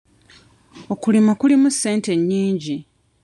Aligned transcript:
Okulima 0.93 1.31
kulimu 1.39 1.67
ssente 1.73 2.11
nnyingi. 2.19 2.77